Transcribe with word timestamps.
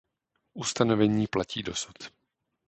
Ustanovení 0.53 1.27
platí 1.27 1.63
dosud. 1.63 1.95